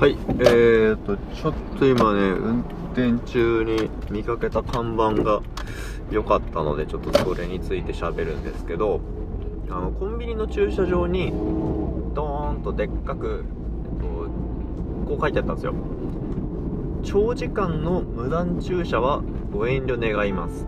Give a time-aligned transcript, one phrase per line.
[0.00, 2.60] はい、えーと、ちょっと今ね、運
[2.94, 5.42] 転中に見かけた看板が
[6.10, 9.02] 良かったので、ちょっとそれについて喋るんですけど、
[9.68, 11.30] あの、コンビニの駐車場に、
[12.14, 14.06] ドーンとでっかく、えっと、
[15.06, 15.74] こう書いてあったんですよ。
[17.02, 19.22] 長時間の無断駐車は
[19.52, 20.66] ご遠慮願います。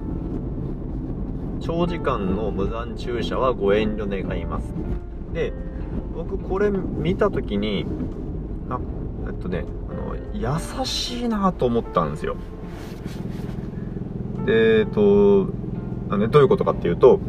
[1.61, 4.75] 長時間の無断駐車はご遠慮願います。
[5.33, 5.55] で、
[6.15, 7.87] 僕これ見た時に、
[8.71, 8.79] あ、
[9.29, 12.37] えっとね、あの、優しいなと思ったんですよ。
[14.45, 15.49] で、えっと、
[16.11, 17.21] あね、どういうことかっていうと、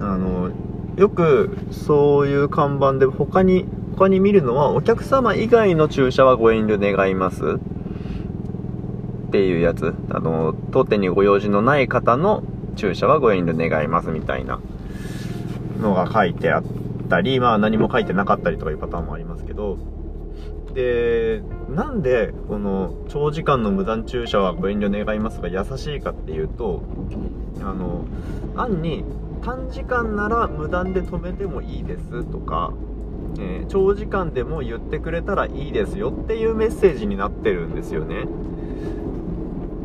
[0.00, 0.50] あの、
[0.96, 7.44] よくそういう看板で他に、他に見るのは、お客様以外の駐車はご遠慮願います
[9.26, 9.94] っていうやつ。
[10.10, 12.42] あの、当店にご用事のない方の
[12.76, 14.60] 駐車はご遠慮願いますみたいな
[15.80, 16.62] のが書いてあっ
[17.08, 19.78] たり、まあ何も書いてなかったりとかいうパターンもありますけど、
[20.74, 26.82] で、なんで、この、長時間の無断駐車はご遠慮願いますが優しいかっていうと、
[27.60, 28.04] あの、
[28.56, 29.04] 案に、
[29.42, 32.72] 短時間なら無断で止めてもいいですとか、
[33.38, 38.24] えー、長時間でも言ってくれたらいいですよっていうメッセージになってるんですよね。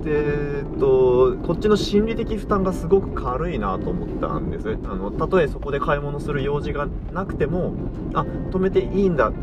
[0.04, 4.78] で、えっと、こっちの心理的負担がすごく軽いなと思ったんです。
[4.86, 7.74] あの、たとえそこで買い物する用事がなくても、
[8.14, 9.34] あ、止めていいんだ、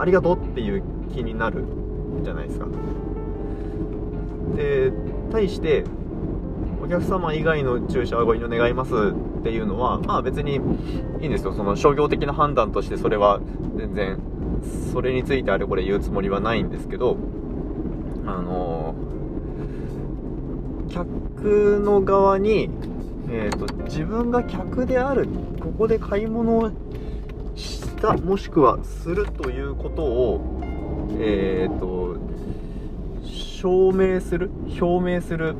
[0.00, 1.64] ありがとうっていう気になる
[2.22, 2.66] じゃないですか。
[4.56, 4.92] で、
[5.30, 5.84] 対して、
[6.82, 11.52] お客様以外の駐車はご遠慮願いますっていうのは、まあ別にいいんですよ。
[11.52, 13.40] その商業的な判断としてそれは
[13.76, 14.18] 全然、
[14.92, 17.16] それについてあれこれ言うつもりはないんですけど、
[18.26, 18.94] あの
[20.88, 22.70] 客の側に、
[23.30, 25.28] えーと、自分が客である
[25.60, 26.70] ここで買い物を
[28.00, 30.62] したもしくはするということを、
[31.18, 32.16] えーと、
[33.26, 35.54] 証明する表明する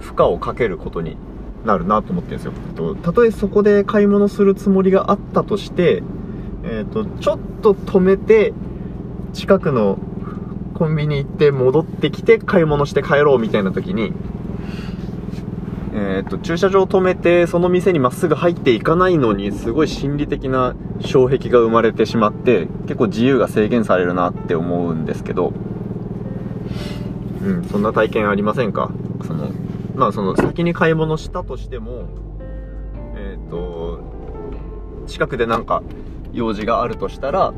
[0.00, 1.16] 負荷をかけることに
[1.64, 2.94] なるなと思ってるんですよ。
[2.96, 6.02] たとえそこで買い物するつもりがあったとして、
[6.64, 8.52] えーとちょっと止めて
[9.32, 10.00] 近くの
[10.74, 14.12] コンビニ行って戻ってきて買い物して帰ろうみたいな時に、
[16.14, 25.52] えっ、と、駐車場止めてその店にまっすぐ入っていかないのにすごい心理的な障壁が生まれてしまって結構自由が制限されるなって思うんですけど、
[27.42, 28.90] うん、そんな体験ありませんか？
[29.26, 29.50] その、
[29.94, 32.08] まあその先に買い物したとしても、
[33.16, 34.00] えっ、と、
[35.06, 35.82] 近くでなんか
[36.32, 37.54] 用事があるとしたら、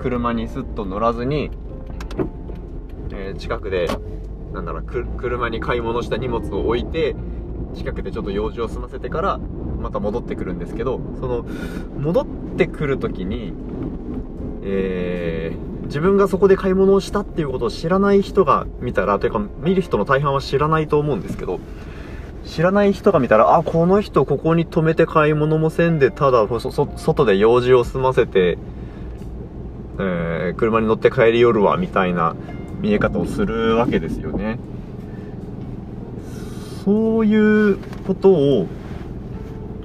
[0.00, 1.50] 車にスッと乗らずに
[3.10, 3.88] えー、近くで、
[4.52, 7.14] なんだろう、車に買い物した荷物を置いて、
[7.74, 9.40] 近くでちょっと用事を済ませてから、
[9.80, 11.46] また戻ってくるんですけど、その、
[11.98, 12.26] 戻っ
[12.56, 13.52] てくるときに、
[14.62, 21.60] えー、自分がそこで買い物をしたっていうことを知らない人が見たら、というか、見る人の大半は知らないと思うんですけど、
[22.44, 28.58] 知らない人が見たら、あ、この人ここに止めて買い物もせんで、ただ、外で用事を済ませて、
[30.00, 32.34] えー、車に乗って帰り寄るわ、みたいな
[32.80, 34.58] 見え方をするわけですよね。
[36.84, 37.34] そうい
[37.72, 38.66] うことを、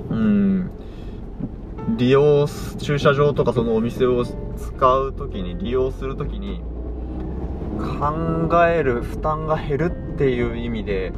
[0.09, 0.70] うん、
[1.98, 6.62] 利用、駐車場とかそのお店を使うときに、利用するときに、
[8.00, 11.12] 考える負担が減るっていう意味で、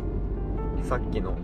[0.84, 1.38] さっきの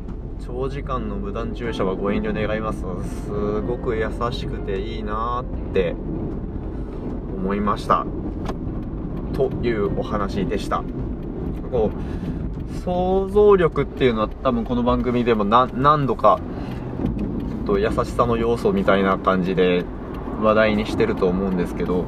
[0.46, 2.80] 長時間の無断駐車はご遠慮願います。
[3.26, 5.96] すごく優しくていいなって
[7.38, 8.06] 思いました。
[9.34, 10.84] というお話でした。
[11.72, 16.40] こう、想像力っていうのは多分この番組でも何度か、
[17.66, 19.86] と優しさの要素みたいな感じで
[20.42, 22.06] 話題にしてると思うんですけど、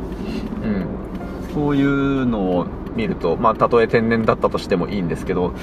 [0.64, 0.86] うん。
[1.54, 5.54] そういうのを見ると、まあ、たとえ天然だったとしてもいいんですけど、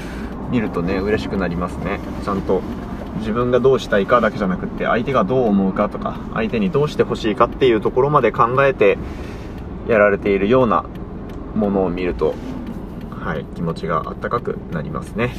[0.50, 2.00] 見るとね、嬉しくなりますね。
[2.24, 2.62] ちゃんと
[3.18, 8.98] 自分がどうしたいかだけじゃなくって、相手がどう思うかとか、相手にどうしてほしいかっていうところまで考えて
[9.88, 10.84] やられているような
[11.54, 12.34] ものを見ると、
[13.10, 15.34] はい、気持ちがあったかくなりますね。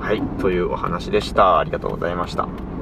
[0.00, 1.58] はい、というお話でした。
[1.58, 2.73] ありがとうございました。